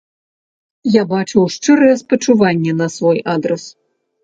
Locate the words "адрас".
3.37-3.71